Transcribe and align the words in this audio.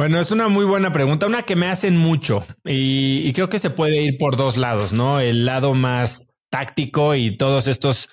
Bueno, 0.00 0.18
es 0.18 0.30
una 0.30 0.48
muy 0.48 0.64
buena 0.64 0.94
pregunta, 0.94 1.26
una 1.26 1.42
que 1.42 1.56
me 1.56 1.66
hacen 1.66 1.94
mucho 1.94 2.46
y, 2.64 3.30
creo 3.34 3.50
que 3.50 3.58
se 3.58 3.68
puede 3.68 4.00
ir 4.02 4.16
por 4.16 4.38
dos 4.38 4.56
lados, 4.56 4.94
¿no? 4.94 5.20
El 5.20 5.44
lado 5.44 5.74
más 5.74 6.26
táctico 6.48 7.14
y 7.14 7.36
todos 7.36 7.66
estos 7.66 8.08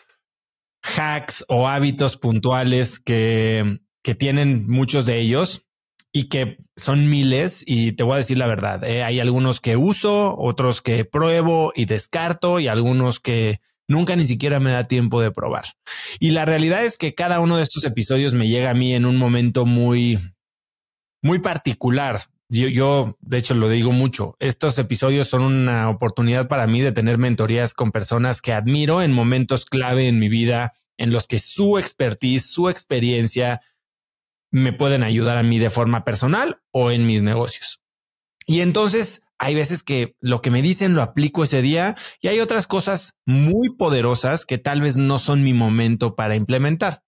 hacks 0.83 1.45
o 1.47 1.69
hábitos 1.69 2.17
puntuales 2.17 2.99
que, 2.99 3.79
tienen 4.17 4.67
muchos 4.67 5.05
de 5.05 5.19
ellos 5.19 5.65
y 6.11 6.27
que 6.27 6.57
son 6.75 7.09
miles 7.09 7.63
y 7.65 7.93
te 7.93 8.03
voy 8.03 8.15
a 8.15 8.17
decir 8.17 8.37
la 8.37 8.47
verdad, 8.47 8.83
¿eh? 8.83 9.03
hay 9.03 9.21
algunos 9.21 9.61
que 9.61 9.77
uso, 9.77 10.35
otros 10.37 10.81
que 10.81 11.05
pruebo 11.05 11.71
y 11.73 11.85
descarto 11.85 12.59
y 12.59 12.67
algunos 12.67 13.21
que 13.21 13.61
nunca 13.87 14.17
ni 14.17 14.27
siquiera 14.27 14.59
me 14.59 14.73
da 14.73 14.89
tiempo 14.89 15.21
de 15.21 15.31
probar. 15.31 15.63
Y 16.19 16.31
la 16.31 16.43
realidad 16.43 16.83
es 16.83 16.97
que 16.97 17.13
cada 17.13 17.39
uno 17.39 17.55
de 17.55 17.63
estos 17.63 17.85
episodios 17.85 18.33
me 18.33 18.49
llega 18.49 18.71
a 18.71 18.73
mí 18.73 18.93
en 18.93 19.05
un 19.05 19.15
momento 19.15 19.65
muy 19.65 20.19
muy 21.21 21.39
particular. 21.39 22.19
Yo, 22.49 22.67
yo, 22.67 23.17
de 23.21 23.37
hecho, 23.37 23.53
lo 23.53 23.69
digo 23.69 23.91
mucho. 23.91 24.35
Estos 24.39 24.77
episodios 24.77 25.27
son 25.27 25.41
una 25.41 25.89
oportunidad 25.89 26.47
para 26.47 26.67
mí 26.67 26.81
de 26.81 26.91
tener 26.91 27.17
mentorías 27.17 27.73
con 27.73 27.91
personas 27.91 28.41
que 28.41 28.53
admiro 28.53 29.01
en 29.01 29.11
momentos 29.11 29.65
clave 29.65 30.07
en 30.07 30.19
mi 30.19 30.29
vida, 30.29 30.73
en 30.97 31.11
los 31.11 31.27
que 31.27 31.39
su 31.39 31.77
expertise, 31.77 32.49
su 32.49 32.69
experiencia 32.69 33.61
me 34.51 34.73
pueden 34.73 35.03
ayudar 35.03 35.37
a 35.37 35.43
mí 35.43 35.59
de 35.59 35.69
forma 35.69 36.05
personal 36.05 36.61
o 36.71 36.91
en 36.91 37.05
mis 37.05 37.21
negocios. 37.21 37.81
Y 38.45 38.61
entonces 38.61 39.21
hay 39.39 39.55
veces 39.55 39.83
que 39.83 40.15
lo 40.19 40.41
que 40.41 40.51
me 40.51 40.61
dicen 40.61 40.95
lo 40.95 41.01
aplico 41.01 41.43
ese 41.43 41.61
día 41.61 41.95
y 42.21 42.29
hay 42.29 42.39
otras 42.39 42.65
cosas 42.65 43.17
muy 43.25 43.75
poderosas 43.75 44.45
que 44.45 44.57
tal 44.57 44.81
vez 44.81 44.97
no 44.97 45.19
son 45.19 45.43
mi 45.43 45.53
momento 45.53 46.15
para 46.15 46.35
implementar. 46.35 47.03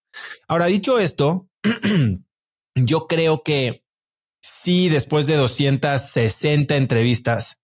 Ahora, 0.48 0.66
dicho 0.66 0.98
esto, 0.98 1.48
yo 2.74 3.06
creo 3.06 3.42
que 3.42 3.84
sí, 4.40 4.88
después 4.88 5.26
de 5.26 5.36
260 5.36 6.76
entrevistas, 6.76 7.58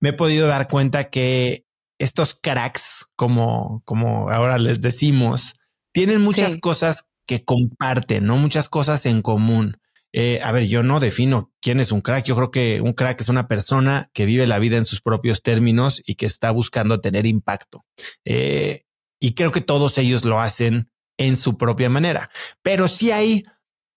me 0.00 0.10
he 0.10 0.12
podido 0.12 0.46
dar 0.46 0.68
cuenta 0.68 1.10
que 1.10 1.66
estos 1.98 2.34
cracks, 2.34 3.06
como, 3.16 3.82
como 3.84 4.30
ahora 4.30 4.58
les 4.58 4.80
decimos, 4.80 5.54
tienen 5.92 6.20
muchas 6.20 6.58
cosas 6.58 7.08
que 7.26 7.44
comparten, 7.44 8.26
¿no? 8.26 8.36
Muchas 8.36 8.68
cosas 8.68 9.06
en 9.06 9.22
común. 9.22 9.78
Eh, 10.12 10.40
a 10.42 10.52
ver, 10.52 10.66
yo 10.66 10.82
no 10.82 11.00
defino 11.00 11.52
quién 11.60 11.80
es 11.80 11.92
un 11.92 12.00
crack. 12.00 12.24
Yo 12.24 12.36
creo 12.36 12.50
que 12.50 12.80
un 12.80 12.92
crack 12.92 13.20
es 13.20 13.28
una 13.28 13.48
persona 13.48 14.10
que 14.14 14.26
vive 14.26 14.46
la 14.46 14.58
vida 14.58 14.76
en 14.76 14.84
sus 14.84 15.00
propios 15.00 15.42
términos 15.42 16.02
y 16.06 16.14
que 16.14 16.26
está 16.26 16.50
buscando 16.50 17.00
tener 17.00 17.26
impacto. 17.26 17.84
Eh, 18.24 18.84
y 19.20 19.34
creo 19.34 19.52
que 19.52 19.60
todos 19.60 19.98
ellos 19.98 20.24
lo 20.24 20.40
hacen 20.40 20.90
en 21.18 21.36
su 21.36 21.56
propia 21.56 21.90
manera. 21.90 22.30
Pero 22.62 22.88
sí 22.88 23.10
hay 23.10 23.44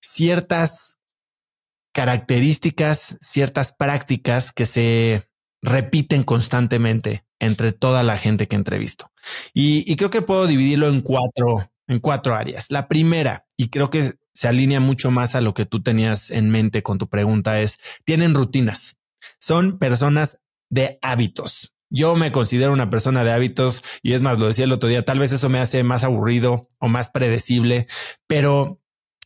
ciertas 0.01 0.98
características, 1.93 3.17
ciertas 3.21 3.73
prácticas 3.73 4.51
que 4.51 4.65
se 4.65 5.29
repiten 5.61 6.23
constantemente 6.23 7.25
entre 7.39 7.71
toda 7.71 8.03
la 8.03 8.17
gente 8.17 8.47
que 8.47 8.55
entrevisto. 8.55 9.11
Y, 9.53 9.89
y 9.91 9.95
creo 9.95 10.09
que 10.09 10.21
puedo 10.21 10.47
dividirlo 10.47 10.89
en 10.89 11.01
cuatro, 11.01 11.71
en 11.87 11.99
cuatro 11.99 12.35
áreas. 12.35 12.67
La 12.69 12.87
primera, 12.87 13.45
y 13.57 13.69
creo 13.69 13.89
que 13.89 14.13
se 14.33 14.47
alinea 14.47 14.79
mucho 14.79 15.11
más 15.11 15.35
a 15.35 15.41
lo 15.41 15.53
que 15.53 15.65
tú 15.65 15.81
tenías 15.81 16.31
en 16.31 16.49
mente 16.49 16.83
con 16.83 16.97
tu 16.97 17.09
pregunta, 17.09 17.59
es, 17.59 17.79
tienen 18.05 18.33
rutinas. 18.33 18.97
Son 19.39 19.79
personas 19.79 20.39
de 20.69 20.99
hábitos. 21.01 21.73
Yo 21.89 22.15
me 22.15 22.31
considero 22.31 22.71
una 22.71 22.89
persona 22.89 23.23
de 23.23 23.31
hábitos 23.31 23.83
y 24.03 24.13
es 24.13 24.21
más, 24.21 24.37
lo 24.37 24.47
decía 24.47 24.65
el 24.65 24.71
otro 24.71 24.87
día, 24.87 25.03
tal 25.03 25.19
vez 25.19 25.31
eso 25.31 25.49
me 25.49 25.59
hace 25.59 25.83
más 25.83 26.03
aburrido 26.03 26.69
o 26.77 26.87
más 26.87 27.09
predecible, 27.09 27.87
pero 28.27 28.79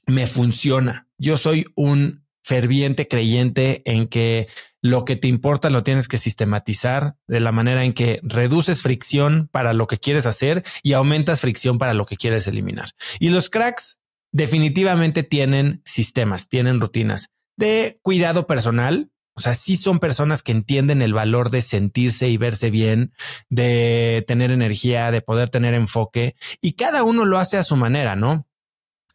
me 0.08 0.28
funciona. 0.28 1.08
Yo 1.18 1.38
soy 1.38 1.66
un 1.76 2.23
ferviente 2.44 3.08
creyente 3.08 3.82
en 3.86 4.08
que 4.08 4.48
lo 4.82 5.06
que 5.06 5.16
te 5.16 5.30
importa 5.30 5.70
lo 5.70 5.84
tienes 5.84 6.10
que 6.10 6.18
sistematizar 6.18 7.16
de 7.26 7.40
la 7.40 7.54
manera 7.54 7.86
en 7.86 7.94
que 7.94 8.20
reduces 8.22 8.82
fricción 8.82 9.50
para 9.52 9.74
lo 9.74 9.88
que 9.88 9.98
quieres 9.98 10.26
hacer 10.26 10.64
y 10.84 10.94
aumentas 10.94 11.40
fricción 11.40 11.78
para 11.78 11.94
lo 11.94 12.06
que 12.06 12.18
quieres 12.18 12.48
eliminar. 12.48 12.90
Y 13.20 13.30
los 13.30 13.50
cracks 13.50 14.00
definitivamente 14.34 15.24
tienen 15.24 15.82
sistemas, 15.86 16.50
tienen 16.50 16.82
rutinas 16.82 17.30
de 17.56 18.00
cuidado 18.02 18.46
personal. 18.46 19.12
O 19.36 19.42
sea, 19.42 19.56
sí 19.56 19.78
son 19.78 20.00
personas 20.00 20.44
que 20.44 20.52
entienden 20.52 21.02
el 21.02 21.14
valor 21.14 21.50
de 21.50 21.62
sentirse 21.62 22.30
y 22.30 22.38
verse 22.38 22.70
bien, 22.70 23.14
de 23.50 24.24
tener 24.28 24.52
energía, 24.52 25.12
de 25.12 25.22
poder 25.22 25.50
tener 25.50 25.74
enfoque 25.74 26.36
y 26.62 26.74
cada 26.74 27.04
uno 27.04 27.26
lo 27.26 27.40
hace 27.40 27.58
a 27.58 27.64
su 27.64 27.76
manera, 27.76 28.16
¿no? 28.16 28.48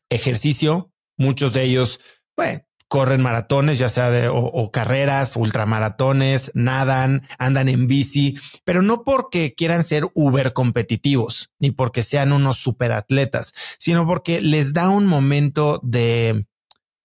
Ejercicio, 0.08 0.90
muchos 1.18 1.52
de 1.52 1.64
ellos, 1.64 2.00
pues, 2.34 2.62
corren 2.88 3.22
maratones, 3.22 3.78
ya 3.78 3.88
sea 3.88 4.10
de 4.10 4.28
o, 4.28 4.70
carreras, 4.72 5.36
ultramaratones, 5.36 6.50
nadan, 6.54 7.22
andan 7.38 7.68
en 7.68 7.86
bici, 7.86 8.38
pero 8.64 8.82
no 8.82 9.04
porque 9.04 9.54
quieran 9.54 9.84
ser 9.84 10.06
uber 10.14 10.54
competitivos, 10.54 11.50
ni 11.58 11.70
porque 11.70 12.02
sean 12.02 12.32
unos 12.32 12.58
superatletas, 12.58 13.52
sino 13.78 14.06
porque 14.06 14.40
les 14.40 14.72
da 14.72 14.88
un 14.88 15.06
momento 15.06 15.80
de 15.82 16.46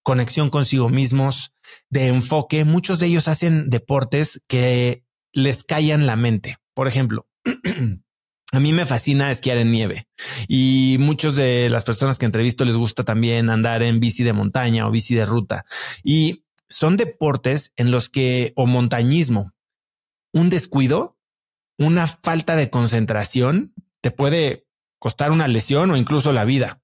conexión 0.02 0.50
consigo 0.50 0.88
mismos, 0.88 1.52
de 1.90 2.06
enfoque. 2.06 2.64
Muchos 2.64 2.98
de 2.98 3.06
ellos 3.06 3.28
hacen 3.28 3.70
deportes 3.70 4.40
que 4.48 5.04
les 5.32 5.64
callan 5.64 6.06
la 6.06 6.16
mente. 6.16 6.56
Por 6.74 6.88
ejemplo, 6.88 7.26
A 8.54 8.60
mí 8.60 8.72
me 8.72 8.86
fascina 8.86 9.32
esquiar 9.32 9.56
en 9.56 9.72
nieve 9.72 10.06
y 10.46 10.96
muchos 11.00 11.34
de 11.34 11.68
las 11.70 11.82
personas 11.82 12.18
que 12.18 12.26
entrevisto 12.26 12.64
les 12.64 12.76
gusta 12.76 13.02
también 13.02 13.50
andar 13.50 13.82
en 13.82 13.98
bici 13.98 14.22
de 14.22 14.32
montaña 14.32 14.86
o 14.86 14.92
bici 14.92 15.16
de 15.16 15.26
ruta 15.26 15.64
y 16.04 16.44
son 16.68 16.96
deportes 16.96 17.72
en 17.74 17.90
los 17.90 18.08
que 18.08 18.52
o 18.54 18.66
montañismo, 18.66 19.52
un 20.32 20.50
descuido, 20.50 21.18
una 21.78 22.06
falta 22.06 22.54
de 22.54 22.70
concentración 22.70 23.74
te 24.00 24.12
puede 24.12 24.68
costar 25.00 25.32
una 25.32 25.48
lesión 25.48 25.90
o 25.90 25.96
incluso 25.96 26.32
la 26.32 26.44
vida. 26.44 26.80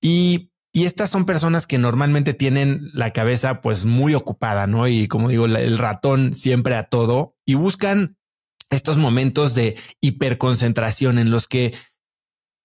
Y, 0.00 0.50
y 0.72 0.86
estas 0.86 1.10
son 1.10 1.26
personas 1.26 1.66
que 1.66 1.76
normalmente 1.76 2.32
tienen 2.32 2.90
la 2.94 3.12
cabeza 3.12 3.60
pues 3.60 3.84
muy 3.84 4.14
ocupada, 4.14 4.66
¿no? 4.66 4.88
Y 4.88 5.08
como 5.08 5.28
digo, 5.28 5.44
el 5.44 5.76
ratón 5.76 6.32
siempre 6.32 6.74
a 6.74 6.84
todo 6.84 7.36
y 7.44 7.52
buscan 7.52 8.16
estos 8.72 8.96
momentos 8.96 9.54
de 9.54 9.76
hiperconcentración 10.00 11.18
en 11.18 11.30
los 11.30 11.46
que 11.46 11.74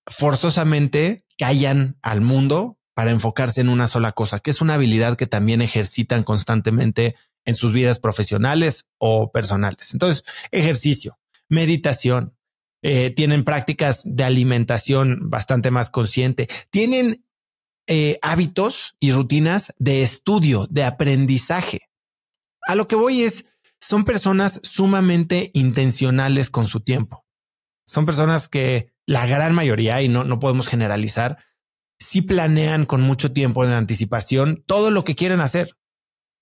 forzosamente 0.08 1.26
callan 1.38 1.98
al 2.02 2.22
mundo 2.22 2.80
para 2.94 3.12
enfocarse 3.12 3.62
en 3.62 3.70
una 3.70 3.88
sola 3.88 4.14
cosa, 4.14 4.40
que 4.40 4.50
es 4.50 4.62
una 4.62 4.76
habilidad 4.76 5.18
que 5.18 5.28
también 5.28 5.62
ejercitan 5.62 6.24
constantemente 6.24 7.16
en 7.46 7.56
sus 7.56 7.72
vidas 7.72 8.00
profesionales 8.00 8.88
o 8.98 9.32
personales. 9.32 9.94
Entonces, 9.94 10.24
ejercicio, 10.52 11.20
meditación, 11.48 12.36
eh, 12.82 13.10
tienen 13.12 13.44
prácticas 13.44 14.02
de 14.04 14.24
alimentación 14.24 15.30
bastante 15.30 15.72
más 15.72 15.90
consciente, 15.90 16.48
tienen 16.70 17.26
eh, 17.88 18.20
hábitos 18.22 18.96
y 19.00 19.12
rutinas 19.12 19.74
de 19.78 20.02
estudio, 20.02 20.68
de 20.70 20.84
aprendizaje. 20.84 21.90
A 22.68 22.76
lo 22.76 22.88
que 22.88 22.96
voy 22.96 23.24
es, 23.24 23.46
son 23.82 24.04
personas 24.06 24.60
sumamente 24.64 25.52
intencionales 25.54 26.50
con 26.50 26.68
su 26.68 26.82
tiempo. 26.82 27.26
Son 27.86 28.06
personas 28.06 28.48
que 28.48 28.92
la 29.06 29.26
gran 29.26 29.56
mayoría, 29.56 30.02
y 30.02 30.10
no, 30.10 30.24
no 30.24 30.40
podemos 30.40 30.68
generalizar, 30.68 31.38
sí 32.00 32.22
planean 32.22 32.86
con 32.86 33.02
mucho 33.02 33.32
tiempo 33.32 33.64
en 33.64 33.72
anticipación 33.72 34.64
todo 34.66 34.92
lo 34.92 35.04
que 35.04 35.16
quieren 35.16 35.40
hacer, 35.40 35.72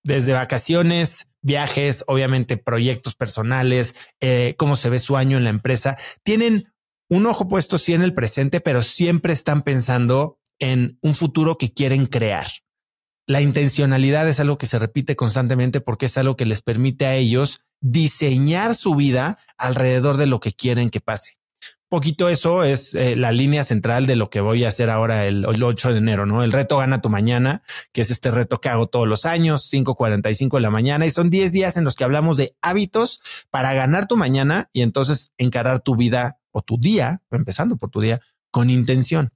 desde 0.04 0.34
vacaciones, 0.34 1.28
viajes, 1.42 2.04
obviamente 2.08 2.58
proyectos 2.58 3.16
personales, 3.16 3.96
eh, 4.20 4.56
cómo 4.58 4.76
se 4.76 4.90
ve 4.90 5.00
su 5.00 5.18
año 5.18 5.38
en 5.38 5.44
la 5.44 5.50
empresa. 5.50 5.98
Tienen 6.24 6.72
un 7.10 7.26
ojo 7.26 7.48
puesto 7.48 7.78
sí 7.78 7.94
en 7.94 8.04
el 8.04 8.14
presente, 8.14 8.62
pero 8.62 8.82
siempre 8.82 9.34
están 9.34 9.64
pensando 9.64 10.40
en 10.60 10.98
un 11.02 11.16
futuro 11.16 11.58
que 11.58 11.74
quieren 11.74 12.06
crear. 12.06 12.48
La 13.28 13.42
intencionalidad 13.42 14.28
es 14.30 14.40
algo 14.40 14.60
que 14.60 14.68
se 14.68 14.78
repite 14.78 15.16
constantemente 15.16 15.82
porque 15.82 16.06
es 16.06 16.18
algo 16.18 16.36
que 16.36 16.46
les 16.46 16.62
permite 16.62 17.08
a 17.08 17.16
ellos 17.16 17.62
diseñar 17.82 18.76
su 18.76 18.94
vida 18.94 19.40
alrededor 19.58 20.18
de 20.18 20.28
lo 20.28 20.40
que 20.40 20.54
quieren 20.54 20.92
que 20.92 21.02
pase. 21.02 21.40
Poquito 21.90 22.30
eso 22.30 22.64
es 22.64 22.94
eh, 22.94 23.16
la 23.16 23.32
línea 23.32 23.64
central 23.64 24.06
de 24.06 24.16
lo 24.16 24.30
que 24.30 24.42
voy 24.42 24.64
a 24.64 24.70
hacer 24.70 24.92
ahora 24.92 25.26
el, 25.26 25.46
8 25.46 25.94
de 25.94 25.98
enero, 26.00 26.26
¿no? 26.26 26.44
El 26.44 26.52
reto 26.52 26.78
gana 26.78 27.02
tu 27.02 27.10
mañana, 27.10 27.64
que 27.94 28.02
es 28.02 28.12
este 28.12 28.30
reto 28.30 28.60
que 28.60 28.70
hago 28.70 28.88
todos 28.88 29.08
los 29.08 29.26
años, 29.26 29.72
5.45 29.72 30.58
de 30.58 30.62
la 30.62 30.72
mañana, 30.72 31.06
y 31.06 31.12
son 31.12 31.30
10 31.30 31.52
días 31.52 31.78
en 31.78 31.84
los 31.84 31.96
que 31.96 32.04
hablamos 32.04 32.38
de 32.38 32.56
hábitos 32.62 33.22
para 33.50 33.74
ganar 33.74 34.08
tu 34.08 34.18
mañana 34.18 34.70
y 34.74 34.82
entonces 34.82 35.34
encarar 35.38 35.80
tu 35.80 35.96
vida 35.96 36.38
o 36.52 36.62
tu 36.62 36.78
día, 36.78 37.20
empezando 37.32 37.78
por 37.78 37.90
tu 37.90 38.02
día, 38.02 38.20
con 38.52 38.70
intención. 38.70 39.32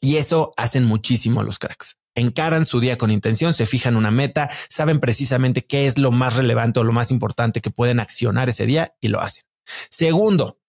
Y 0.00 0.16
eso 0.16 0.52
hacen 0.56 0.84
muchísimo 0.84 1.42
los 1.42 1.58
cracks 1.58 1.99
encaran 2.14 2.64
su 2.64 2.80
día 2.80 2.98
con 2.98 3.10
intención, 3.10 3.54
se 3.54 3.66
fijan 3.66 3.96
una 3.96 4.10
meta, 4.10 4.50
saben 4.68 5.00
precisamente 5.00 5.62
qué 5.62 5.86
es 5.86 5.98
lo 5.98 6.10
más 6.10 6.36
relevante 6.36 6.80
o 6.80 6.84
lo 6.84 6.92
más 6.92 7.10
importante 7.10 7.60
que 7.60 7.70
pueden 7.70 8.00
accionar 8.00 8.48
ese 8.48 8.66
día 8.66 8.94
y 9.00 9.08
lo 9.08 9.20
hacen. 9.20 9.44
Segundo, 9.90 10.60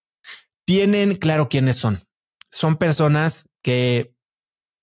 tienen 0.65 1.15
claro 1.15 1.49
quiénes 1.49 1.77
son. 1.77 2.03
Son 2.51 2.75
personas 2.75 3.49
que 3.61 4.13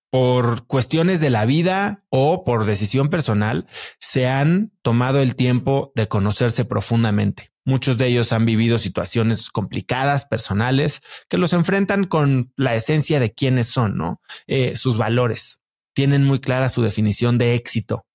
por 0.09 0.65
cuestiones 0.65 1.19
de 1.19 1.29
la 1.29 1.45
vida 1.45 2.03
o 2.09 2.43
por 2.43 2.65
decisión 2.65 3.09
personal, 3.09 3.67
se 3.99 4.27
han 4.27 4.71
tomado 4.81 5.21
el 5.21 5.35
tiempo 5.35 5.91
de 5.95 6.07
conocerse 6.07 6.65
profundamente. 6.65 7.51
Muchos 7.63 7.97
de 7.97 8.07
ellos 8.07 8.33
han 8.33 8.45
vivido 8.45 8.79
situaciones 8.79 9.49
complicadas, 9.49 10.25
personales, 10.25 11.01
que 11.29 11.37
los 11.37 11.53
enfrentan 11.53 12.05
con 12.05 12.51
la 12.55 12.73
esencia 12.73 13.19
de 13.19 13.33
quiénes 13.33 13.67
son, 13.67 13.97
¿no? 13.97 14.21
Eh, 14.47 14.75
sus 14.75 14.97
valores. 14.97 15.61
Tienen 15.99 16.23
muy 16.23 16.39
clara 16.39 16.69
su 16.69 16.81
definición 16.81 17.37
de 17.37 17.55
éxito. 17.55 18.05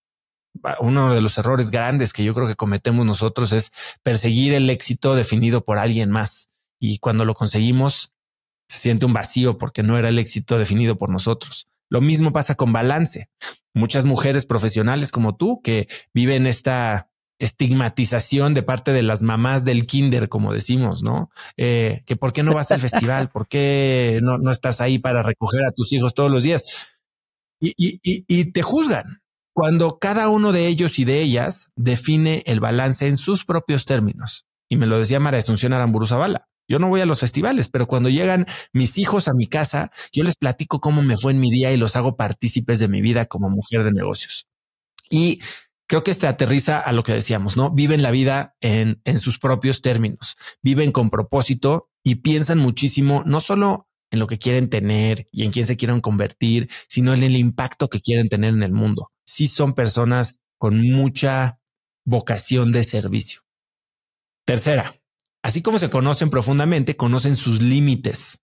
Uno 0.80 1.12
de 1.12 1.20
los 1.20 1.36
errores 1.36 1.70
grandes 1.70 2.14
que 2.14 2.24
yo 2.24 2.32
creo 2.32 2.48
que 2.48 2.54
cometemos 2.54 3.04
nosotros 3.04 3.52
es 3.52 3.72
perseguir 4.02 4.54
el 4.54 4.70
éxito 4.70 5.14
definido 5.14 5.66
por 5.66 5.78
alguien 5.78 6.10
más. 6.10 6.48
Y 6.80 6.96
cuando 6.96 7.26
lo 7.26 7.34
conseguimos, 7.34 8.14
se 8.68 8.78
siente 8.78 9.04
un 9.04 9.12
vacío 9.12 9.58
porque 9.58 9.82
no 9.82 9.98
era 9.98 10.08
el 10.08 10.18
éxito 10.18 10.56
definido 10.56 10.96
por 10.96 11.10
nosotros. 11.10 11.68
Lo 11.90 12.00
mismo 12.00 12.32
pasa 12.32 12.54
con 12.54 12.72
balance. 12.72 13.28
Muchas 13.74 14.06
mujeres 14.06 14.46
profesionales 14.46 15.12
como 15.12 15.36
tú 15.36 15.60
que 15.60 15.86
viven 16.14 16.46
esta 16.46 17.10
estigmatización 17.38 18.54
de 18.54 18.62
parte 18.62 18.92
de 18.92 19.02
las 19.02 19.20
mamás 19.20 19.66
del 19.66 19.86
kinder, 19.86 20.30
como 20.30 20.54
decimos, 20.54 21.02
¿no? 21.02 21.28
Eh, 21.58 22.02
que 22.06 22.16
por 22.16 22.32
qué 22.32 22.42
no 22.42 22.54
vas 22.54 22.70
al 22.70 22.80
festival, 22.80 23.28
por 23.28 23.46
qué 23.46 24.20
no, 24.22 24.38
no 24.38 24.52
estás 24.52 24.80
ahí 24.80 24.98
para 24.98 25.22
recoger 25.22 25.66
a 25.66 25.72
tus 25.72 25.92
hijos 25.92 26.14
todos 26.14 26.30
los 26.30 26.42
días. 26.42 26.93
Y, 27.60 27.74
y, 27.76 28.00
y, 28.02 28.24
y 28.28 28.52
te 28.52 28.62
juzgan 28.62 29.22
cuando 29.54 29.98
cada 29.98 30.28
uno 30.28 30.52
de 30.52 30.66
ellos 30.66 30.98
y 30.98 31.04
de 31.04 31.20
ellas 31.20 31.70
define 31.76 32.42
el 32.46 32.60
balance 32.60 33.06
en 33.06 33.16
sus 33.16 33.44
propios 33.44 33.84
términos. 33.84 34.46
Y 34.68 34.76
me 34.76 34.86
lo 34.86 34.98
decía 34.98 35.20
María 35.20 35.38
Asunción 35.38 35.72
Aramburu 35.72 36.06
Zavala. 36.06 36.48
Yo 36.68 36.78
no 36.78 36.88
voy 36.88 37.00
a 37.00 37.06
los 37.06 37.20
festivales, 37.20 37.68
pero 37.68 37.86
cuando 37.86 38.08
llegan 38.08 38.46
mis 38.72 38.98
hijos 38.98 39.28
a 39.28 39.34
mi 39.34 39.46
casa, 39.46 39.90
yo 40.12 40.24
les 40.24 40.36
platico 40.36 40.80
cómo 40.80 41.02
me 41.02 41.16
fue 41.16 41.32
en 41.32 41.40
mi 41.40 41.50
día 41.50 41.72
y 41.72 41.76
los 41.76 41.94
hago 41.94 42.16
partícipes 42.16 42.78
de 42.78 42.88
mi 42.88 43.00
vida 43.00 43.26
como 43.26 43.50
mujer 43.50 43.84
de 43.84 43.92
negocios. 43.92 44.48
Y 45.10 45.40
creo 45.86 46.02
que 46.02 46.10
este 46.10 46.26
aterriza 46.26 46.80
a 46.80 46.92
lo 46.92 47.02
que 47.02 47.12
decíamos, 47.12 47.56
¿no? 47.56 47.70
Viven 47.70 48.02
la 48.02 48.10
vida 48.10 48.56
en, 48.60 49.00
en 49.04 49.18
sus 49.18 49.38
propios 49.38 49.82
términos, 49.82 50.36
viven 50.62 50.90
con 50.90 51.10
propósito 51.10 51.90
y 52.02 52.16
piensan 52.16 52.58
muchísimo, 52.58 53.22
no 53.26 53.40
solo 53.40 53.88
en 54.14 54.20
lo 54.20 54.26
que 54.26 54.38
quieren 54.38 54.70
tener 54.70 55.28
y 55.30 55.42
en 55.42 55.50
quién 55.50 55.66
se 55.66 55.76
quieren 55.76 56.00
convertir, 56.00 56.70
sino 56.88 57.12
en 57.12 57.22
el 57.22 57.36
impacto 57.36 57.90
que 57.90 58.00
quieren 58.00 58.28
tener 58.28 58.54
en 58.54 58.62
el 58.62 58.72
mundo. 58.72 59.10
Sí 59.26 59.46
son 59.46 59.74
personas 59.74 60.36
con 60.56 60.80
mucha 60.90 61.60
vocación 62.04 62.72
de 62.72 62.84
servicio. 62.84 63.42
Tercera, 64.46 64.94
así 65.42 65.62
como 65.62 65.78
se 65.78 65.90
conocen 65.90 66.30
profundamente, 66.30 66.96
conocen 66.96 67.36
sus 67.36 67.60
límites. 67.60 68.40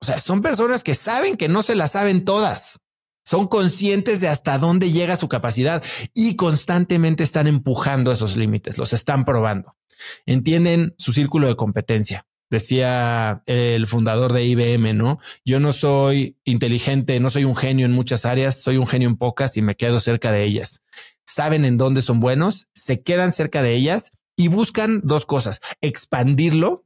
O 0.00 0.06
sea, 0.06 0.18
son 0.20 0.40
personas 0.42 0.82
que 0.82 0.94
saben 0.94 1.36
que 1.36 1.48
no 1.48 1.62
se 1.62 1.74
las 1.74 1.92
saben 1.92 2.24
todas. 2.24 2.78
Son 3.24 3.48
conscientes 3.48 4.20
de 4.20 4.28
hasta 4.28 4.58
dónde 4.58 4.90
llega 4.90 5.16
su 5.16 5.28
capacidad 5.28 5.84
y 6.14 6.36
constantemente 6.36 7.22
están 7.22 7.46
empujando 7.46 8.12
esos 8.12 8.36
límites, 8.36 8.78
los 8.78 8.92
están 8.92 9.24
probando. 9.24 9.76
Entienden 10.24 10.94
su 10.98 11.12
círculo 11.12 11.48
de 11.48 11.56
competencia. 11.56 12.26
Decía 12.50 13.42
el 13.46 13.86
fundador 13.86 14.32
de 14.32 14.44
IBM, 14.44 14.92
¿no? 14.94 15.20
Yo 15.44 15.60
no 15.60 15.72
soy 15.72 16.36
inteligente, 16.44 17.20
no 17.20 17.30
soy 17.30 17.44
un 17.44 17.54
genio 17.54 17.86
en 17.86 17.92
muchas 17.92 18.24
áreas, 18.24 18.60
soy 18.60 18.76
un 18.76 18.88
genio 18.88 19.08
en 19.08 19.16
pocas 19.16 19.56
y 19.56 19.62
me 19.62 19.76
quedo 19.76 20.00
cerca 20.00 20.32
de 20.32 20.42
ellas. 20.42 20.82
Saben 21.24 21.64
en 21.64 21.78
dónde 21.78 22.02
son 22.02 22.18
buenos, 22.18 22.66
se 22.74 23.02
quedan 23.02 23.32
cerca 23.32 23.62
de 23.62 23.74
ellas 23.74 24.10
y 24.36 24.48
buscan 24.48 25.00
dos 25.04 25.26
cosas, 25.26 25.60
expandirlo 25.80 26.84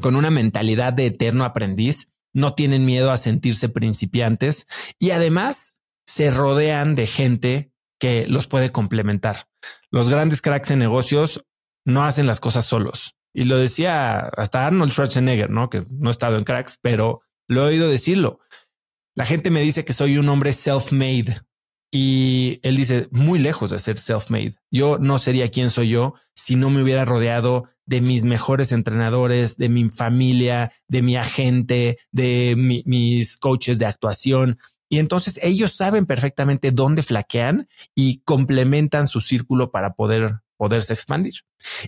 con 0.00 0.16
una 0.16 0.30
mentalidad 0.30 0.92
de 0.92 1.06
eterno 1.06 1.44
aprendiz, 1.44 2.08
no 2.32 2.54
tienen 2.54 2.84
miedo 2.84 3.10
a 3.10 3.16
sentirse 3.16 3.68
principiantes 3.68 4.66
y 4.98 5.10
además 5.10 5.78
se 6.06 6.30
rodean 6.30 6.94
de 6.94 7.06
gente 7.06 7.72
que 7.98 8.26
los 8.28 8.46
puede 8.46 8.70
complementar. 8.70 9.48
Los 9.90 10.08
grandes 10.08 10.42
cracks 10.42 10.70
en 10.70 10.78
negocios 10.78 11.44
no 11.84 12.04
hacen 12.04 12.26
las 12.26 12.40
cosas 12.40 12.64
solos. 12.64 13.16
Y 13.34 13.44
lo 13.44 13.58
decía 13.58 14.20
hasta 14.20 14.66
Arnold 14.66 14.92
Schwarzenegger, 14.92 15.50
¿no? 15.50 15.68
Que 15.68 15.84
no 15.90 16.08
he 16.08 16.12
estado 16.12 16.38
en 16.38 16.44
cracks, 16.44 16.78
pero 16.80 17.20
lo 17.48 17.64
he 17.64 17.68
oído 17.68 17.88
decirlo. 17.88 18.38
La 19.14 19.26
gente 19.26 19.50
me 19.50 19.60
dice 19.60 19.84
que 19.84 19.92
soy 19.92 20.16
un 20.16 20.28
hombre 20.28 20.52
self-made, 20.52 21.42
y 21.96 22.58
él 22.64 22.74
dice, 22.74 23.06
muy 23.12 23.38
lejos 23.38 23.70
de 23.70 23.78
ser 23.78 23.98
self-made. 23.98 24.56
Yo 24.68 24.98
no 24.98 25.20
sería 25.20 25.48
quien 25.52 25.70
soy 25.70 25.90
yo 25.90 26.14
si 26.34 26.56
no 26.56 26.68
me 26.68 26.82
hubiera 26.82 27.04
rodeado 27.04 27.68
de 27.86 28.00
mis 28.00 28.24
mejores 28.24 28.72
entrenadores, 28.72 29.58
de 29.58 29.68
mi 29.68 29.88
familia, 29.90 30.72
de 30.88 31.02
mi 31.02 31.14
agente, 31.14 32.00
de 32.10 32.82
mis 32.84 33.36
coaches 33.36 33.78
de 33.78 33.86
actuación. 33.86 34.58
Y 34.88 34.98
entonces 34.98 35.38
ellos 35.40 35.76
saben 35.76 36.04
perfectamente 36.04 36.72
dónde 36.72 37.04
flaquean 37.04 37.68
y 37.94 38.22
complementan 38.24 39.06
su 39.06 39.20
círculo 39.20 39.70
para 39.70 39.94
poder 39.94 40.40
poderse 40.56 40.94
expandir. 40.94 41.42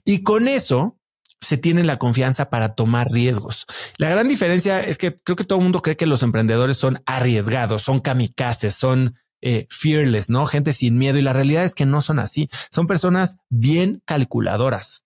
Y 0.05 0.23
con 0.23 0.47
eso 0.47 1.01
se 1.41 1.57
tiene 1.57 1.85
la 1.85 1.99
confianza 1.99 2.51
para 2.51 2.75
tomar 2.75 3.11
riesgos. 3.11 3.67
La 3.99 4.09
gran 4.09 4.29
diferencia 4.29 4.81
es 4.81 4.99
que 4.99 5.15
creo 5.15 5.37
que 5.37 5.45
todo 5.45 5.59
el 5.59 5.65
mundo 5.65 5.83
cree 5.83 5.97
que 5.97 6.07
los 6.07 6.23
emprendedores 6.23 6.77
son 6.77 7.03
arriesgados, 7.07 7.83
son 7.83 8.01
kamikazes, 8.01 8.75
son 8.75 9.17
eh, 9.43 9.67
fearless, 9.71 10.31
¿no? 10.31 10.47
Gente 10.47 10.73
sin 10.73 10.99
miedo. 10.99 11.19
Y 11.19 11.23
la 11.23 11.33
realidad 11.33 11.65
es 11.65 11.75
que 11.75 11.87
no 11.87 12.03
son 12.03 12.19
así. 12.19 12.49
Son 12.71 12.87
personas 12.87 13.39
bien 13.49 14.03
calculadoras. 14.05 15.05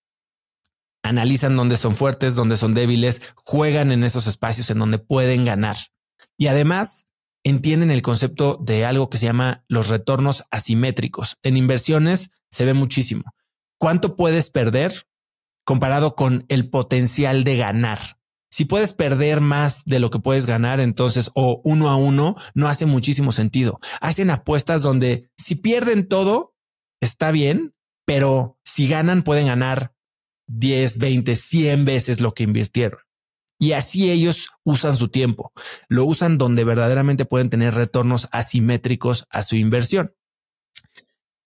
Analizan 1.03 1.57
dónde 1.57 1.77
son 1.77 1.97
fuertes, 1.97 2.35
dónde 2.35 2.57
son 2.57 2.75
débiles, 2.75 3.23
juegan 3.45 3.91
en 3.91 4.05
esos 4.05 4.27
espacios 4.27 4.71
en 4.71 4.79
donde 4.79 4.99
pueden 4.99 5.45
ganar. 5.45 5.77
Y 6.37 6.47
además 6.47 7.07
entienden 7.43 7.91
el 7.91 8.03
concepto 8.03 8.59
de 8.61 8.85
algo 8.85 9.09
que 9.09 9.19
se 9.19 9.27
llama 9.27 9.65
los 9.67 9.89
retornos 9.89 10.45
asimétricos. 10.51 11.39
En 11.43 11.57
inversiones 11.57 12.31
se 12.51 12.65
ve 12.65 12.75
muchísimo. 12.75 13.25
¿Cuánto 13.79 14.15
puedes 14.15 14.51
perder 14.51 15.07
comparado 15.65 16.15
con 16.15 16.45
el 16.49 16.69
potencial 16.71 17.45
de 17.45 17.57
ganar? 17.57 18.21
si 18.51 18.65
puedes 18.65 18.93
perder 18.93 19.41
más 19.41 19.85
de 19.85 20.01
lo 20.01 20.11
que 20.11 20.19
puedes 20.19 20.45
ganar, 20.45 20.81
entonces, 20.81 21.31
o 21.35 21.61
uno 21.65 21.89
a 21.89 21.97
uno, 21.97 22.37
no 22.55 22.69
hace 22.69 22.85
muchísimo 22.85 23.31
sentido. 23.31 23.79
Hacen 24.01 24.31
apuestas 24.31 24.83
donde 24.83 25.31
si 25.37 25.55
pierden 25.55 26.09
todo, 26.09 26.57
está 27.01 27.31
bien, 27.31 27.75
pero 28.05 28.59
si 28.65 28.89
ganan, 28.89 29.23
pueden 29.23 29.47
ganar 29.47 29.95
10, 30.49 30.99
20, 30.99 31.37
100 31.37 31.85
veces 31.85 32.21
lo 32.21 32.35
que 32.35 32.43
invirtieron. 32.43 33.01
Y 33.57 33.73
así 33.73 34.11
ellos 34.11 34.49
usan 34.65 34.97
su 34.97 35.09
tiempo. 35.09 35.53
Lo 35.89 36.05
usan 36.07 36.39
donde 36.39 36.65
verdaderamente 36.65 37.27
pueden 37.27 37.51
tener 37.51 37.75
retornos 37.75 38.29
asimétricos 38.33 39.27
a 39.31 39.43
su 39.43 39.55
inversión. 39.55 40.15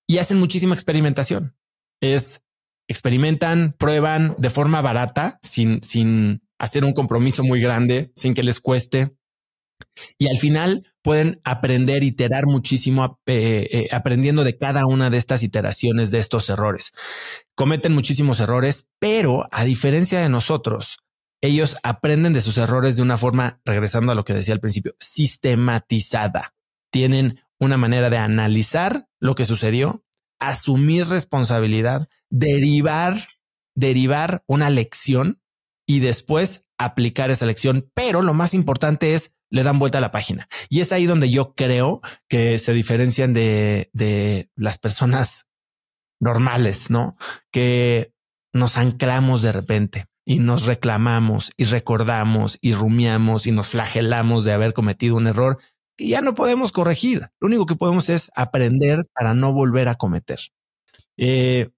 Y 0.07 0.19
hacen 0.19 0.39
muchísima 0.39 0.75
experimentación. 0.75 1.57
Es 2.01 2.43
experimentan, 2.89 3.75
prueban 3.79 4.35
de 4.39 4.51
forma 4.51 4.83
barata, 4.83 5.39
sin, 5.43 5.83
sin 5.83 6.43
hacer 6.59 6.85
un 6.85 6.93
compromiso 6.93 7.43
muy 7.45 7.61
grande 7.61 8.13
sin 8.17 8.35
que 8.35 8.43
les 8.43 8.61
cueste. 8.61 9.17
Y 10.19 10.29
al 10.29 10.39
final 10.39 10.87
pueden 11.03 11.41
aprender, 11.45 12.03
iterar 12.03 12.47
muchísimo, 12.47 13.21
eh, 13.27 13.69
eh, 13.71 13.89
aprendiendo 13.93 14.45
de 14.45 14.57
cada 14.57 14.87
una 14.87 15.11
de 15.11 15.19
estas 15.19 15.43
iteraciones 15.43 16.11
de 16.11 16.19
estos 16.19 16.49
errores. 16.49 16.93
Cometen 17.55 17.93
muchísimos 17.93 18.41
errores, 18.41 18.89
pero 18.99 19.45
a 19.53 19.65
diferencia 19.65 20.21
de 20.21 20.29
nosotros, 20.29 20.99
ellos 21.41 21.77
aprenden 21.83 22.33
de 22.33 22.41
sus 22.41 22.57
errores 22.57 22.97
de 22.97 23.03
una 23.03 23.19
forma, 23.19 23.61
regresando 23.65 24.13
a 24.13 24.15
lo 24.15 24.25
que 24.25 24.33
decía 24.33 24.55
al 24.55 24.61
principio, 24.61 24.95
sistematizada. 24.99 26.55
Tienen 26.91 27.41
una 27.59 27.77
manera 27.77 28.09
de 28.09 28.17
analizar 28.17 29.05
lo 29.21 29.35
que 29.35 29.45
sucedió, 29.45 30.04
asumir 30.49 31.07
responsabilidad, 31.09 32.09
derivar, 32.31 33.17
derivar 33.75 34.43
una 34.47 34.71
lección 34.71 35.41
y 35.87 36.01
después 36.01 36.65
aplicar 36.79 37.31
esa 37.31 37.47
lección. 37.47 37.91
Pero 37.95 38.23
lo 38.23 38.35
más 38.35 38.55
importante 38.55 39.15
es 39.15 39.35
le 39.51 39.63
dan 39.63 39.79
vuelta 39.79 39.99
a 39.99 40.01
la 40.01 40.11
página. 40.11 40.49
Y 40.69 40.81
es 40.81 40.93
ahí 40.93 41.07
donde 41.07 41.31
yo 41.31 41.55
creo 41.55 42.01
que 42.29 42.59
se 42.59 42.73
diferencian 42.73 43.35
de, 43.35 43.89
de 43.93 44.51
las 44.57 44.79
personas 44.79 45.47
normales, 46.21 46.91
¿no? 46.91 47.17
Que 47.53 48.13
nos 48.53 48.77
anclamos 48.77 49.43
de 49.43 49.53
repente 49.53 50.07
y 50.27 50.39
nos 50.39 50.67
reclamamos 50.67 51.53
y 51.57 51.65
recordamos 51.65 52.59
y 52.63 52.73
rumiamos 52.73 53.47
y 53.47 53.53
nos 53.53 53.69
flagelamos 53.69 54.45
de 54.45 54.53
haber 54.53 54.73
cometido 54.73 55.17
un 55.17 55.27
error 55.27 55.59
que 55.97 56.09
ya 56.09 56.21
no 56.21 56.35
podemos 56.35 56.73
corregir. 56.73 57.31
Lo 57.41 57.47
único 57.47 57.67
que 57.67 57.77
podemos 57.77 58.09
es 58.09 58.31
aprender 58.37 59.07
para 59.15 59.35
no 59.35 59.53
volver 59.53 59.89
a 59.89 59.95
cometer. 59.95 60.41
Eh, 61.17 61.69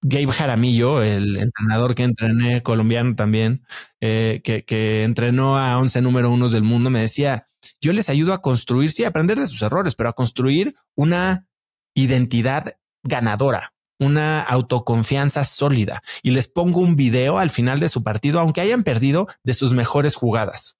Gabe 0.00 0.32
Jaramillo, 0.32 1.02
el 1.02 1.36
entrenador 1.36 1.94
que 1.94 2.04
entrené, 2.04 2.62
colombiano 2.62 3.16
también, 3.16 3.66
eh, 4.00 4.40
que, 4.44 4.64
que, 4.64 5.02
entrenó 5.02 5.58
a 5.58 5.76
11 5.78 6.02
número 6.02 6.30
unos 6.30 6.52
del 6.52 6.62
mundo, 6.62 6.88
me 6.88 7.00
decía, 7.00 7.48
yo 7.80 7.92
les 7.92 8.08
ayudo 8.08 8.32
a 8.32 8.40
construir, 8.40 8.90
sí, 8.92 9.04
a 9.04 9.08
aprender 9.08 9.38
de 9.38 9.48
sus 9.48 9.62
errores, 9.62 9.96
pero 9.96 10.08
a 10.08 10.12
construir 10.12 10.76
una 10.94 11.48
identidad 11.94 12.78
ganadora, 13.02 13.74
una 13.98 14.40
autoconfianza 14.40 15.44
sólida. 15.44 16.02
Y 16.22 16.30
les 16.30 16.46
pongo 16.46 16.80
un 16.80 16.94
video 16.94 17.38
al 17.38 17.50
final 17.50 17.80
de 17.80 17.88
su 17.88 18.04
partido, 18.04 18.38
aunque 18.38 18.60
hayan 18.60 18.84
perdido, 18.84 19.26
de 19.42 19.54
sus 19.54 19.72
mejores 19.72 20.14
jugadas. 20.14 20.77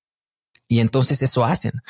Y 0.68 0.80
entonces 0.80 1.22
eso 1.22 1.44
hacen. 1.44 1.80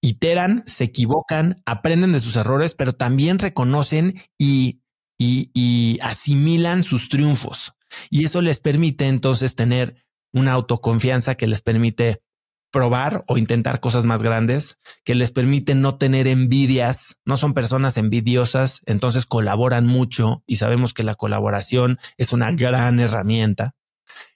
iteran, 0.00 0.62
se 0.66 0.84
equivocan, 0.84 1.62
aprenden 1.66 2.12
de 2.12 2.20
sus 2.20 2.36
errores, 2.36 2.74
pero 2.74 2.94
también 2.94 3.38
reconocen 3.38 4.22
y, 4.38 4.80
y, 5.18 5.98
asimilan 6.00 6.82
sus 6.82 7.08
triunfos. 7.08 7.74
Y 8.08 8.24
eso 8.24 8.40
les 8.40 8.60
permite 8.60 9.06
entonces 9.06 9.54
tener 9.54 10.04
una 10.32 10.52
autoconfianza 10.52 11.34
que 11.34 11.46
les 11.46 11.62
permite 11.62 12.22
probar 12.70 13.24
o 13.26 13.38
intentar 13.38 13.80
cosas 13.80 14.04
más 14.04 14.22
grandes, 14.22 14.78
que 15.04 15.14
les 15.14 15.30
permite 15.30 15.74
no 15.74 15.96
tener 15.96 16.28
envidias, 16.28 17.18
no 17.24 17.36
son 17.36 17.54
personas 17.54 17.96
envidiosas, 17.96 18.82
entonces 18.86 19.26
colaboran 19.26 19.86
mucho 19.86 20.44
y 20.46 20.56
sabemos 20.56 20.92
que 20.92 21.02
la 21.02 21.14
colaboración 21.14 21.98
es 22.18 22.32
una 22.32 22.52
gran 22.52 23.00
herramienta. 23.00 23.74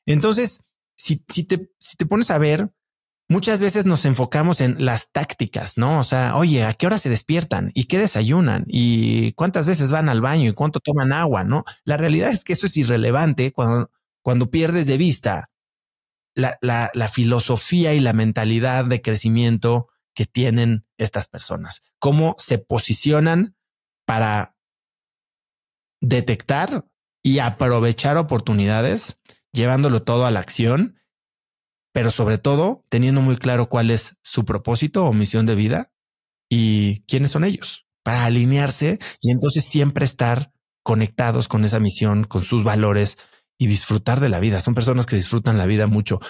Entonces, 0.07 0.61
si, 0.97 1.25
si, 1.29 1.45
te, 1.45 1.71
si 1.79 1.97
te 1.97 2.07
pones 2.07 2.31
a 2.31 2.39
ver, 2.39 2.71
muchas 3.33 3.61
veces 3.61 3.87
nos 3.87 4.05
enfocamos 4.05 4.61
en 4.61 4.85
las 4.85 5.11
tácticas, 5.11 5.79
¿no? 5.79 5.99
O 5.99 6.05
sea, 6.05 6.37
oye, 6.37 6.65
¿a 6.65 6.75
qué 6.75 6.87
hora 6.87 6.99
se 6.99 7.09
despiertan? 7.09 7.71
¿Y 7.75 7.85
qué 7.85 7.99
desayunan? 7.99 8.65
¿Y 8.69 9.33
cuántas 9.33 9.67
veces 9.67 9.91
van 9.91 10.09
al 10.09 10.21
baño? 10.21 10.51
¿Y 10.51 10.55
cuánto 10.55 10.79
toman 10.79 11.13
agua? 11.13 11.43
¿No? 11.43 11.65
La 11.85 11.97
realidad 11.97 12.31
es 12.31 12.45
que 12.45 12.53
eso 12.53 12.67
es 12.67 12.77
irrelevante 12.77 13.51
cuando, 13.53 13.91
cuando 14.23 14.51
pierdes 14.51 14.87
de 14.87 14.99
vista 14.99 15.51
la, 16.35 16.59
la, 16.61 16.91
la 16.95 17.09
filosofía 17.09 17.95
y 17.95 18.01
la 18.01 18.13
mentalidad 18.13 18.85
de 18.85 19.03
crecimiento 19.03 19.89
que 20.15 20.27
tienen 20.27 20.87
estas 20.99 21.27
personas. 21.27 21.83
Cómo 21.99 22.37
se 22.39 22.59
posicionan 22.59 23.57
para 24.05 24.57
detectar 26.01 26.87
y 27.23 27.39
aprovechar 27.39 28.19
oportunidades, 28.19 29.19
llevándolo 29.53 30.03
todo 30.03 30.27
a 30.27 30.31
la 30.31 30.41
acción 30.41 30.99
pero 31.93 32.11
sobre 32.11 32.39
todo 32.39 32.85
teniendo 32.89 33.21
muy 33.21 33.37
claro 33.37 33.69
cuál 33.69 33.91
es 33.91 34.17
su 34.23 34.45
propósito 34.45 35.05
o 35.05 35.13
misión 35.13 35.47
de 35.47 35.55
vida 35.55 35.93
y 36.49 37.01
quiénes 37.07 37.31
son 37.31 37.45
ellos 37.45 37.87
para 38.03 38.25
alinearse 38.25 38.99
y 39.21 39.31
entonces 39.31 39.65
siempre 39.65 40.05
estar 40.05 40.53
conectados 40.83 41.49
con 41.49 41.65
esa 41.65 41.79
misión, 41.79 42.25
con 42.25 42.43
sus 42.43 42.65
valores 42.65 43.17
y 43.59 43.69
disfrutar 43.69 44.21
de 44.21 44.29
la 44.29 44.41
vida. 44.41 44.61
Son 44.61 44.75
personas 44.75 45.07
que 45.07 45.17
disfrutan 45.17 45.59
la 45.59 45.67
vida 45.67 45.87
mucho. 45.87 46.21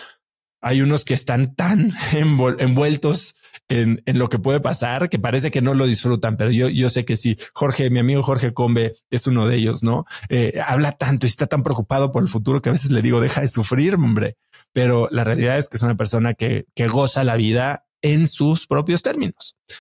Hay 0.60 0.80
unos 0.82 1.04
que 1.04 1.14
están 1.14 1.54
tan 1.54 1.90
envueltos 2.12 3.34
en, 3.68 4.02
en, 4.04 4.18
lo 4.18 4.28
que 4.28 4.38
puede 4.38 4.60
pasar 4.60 5.08
que 5.08 5.18
parece 5.18 5.50
que 5.50 5.62
no 5.62 5.72
lo 5.72 5.86
disfrutan, 5.86 6.36
pero 6.36 6.50
yo, 6.50 6.68
yo 6.68 6.90
sé 6.90 7.04
que 7.04 7.16
sí. 7.16 7.38
Jorge, 7.54 7.88
mi 7.88 8.00
amigo 8.00 8.22
Jorge 8.22 8.52
Combe 8.52 8.92
es 9.10 9.26
uno 9.26 9.46
de 9.46 9.56
ellos, 9.56 9.82
¿no? 9.82 10.04
Eh, 10.28 10.60
habla 10.64 10.92
tanto 10.92 11.26
y 11.26 11.30
está 11.30 11.46
tan 11.46 11.62
preocupado 11.62 12.12
por 12.12 12.22
el 12.22 12.28
futuro 12.28 12.60
que 12.60 12.68
a 12.68 12.72
veces 12.72 12.90
le 12.90 13.00
digo, 13.00 13.20
deja 13.20 13.40
de 13.40 13.48
sufrir, 13.48 13.94
hombre 13.94 14.36
pero 14.72 15.08
la 15.10 15.24
realidad 15.24 15.58
es 15.58 15.68
que 15.68 15.76
es 15.76 15.82
una 15.82 15.96
persona 15.96 16.34
que, 16.34 16.66
que 16.74 16.88
goza 16.88 17.24
la 17.24 17.36
vida 17.36 17.86
en 18.02 18.28
sus 18.28 18.66
propios 18.66 19.02
términos. 19.02 19.56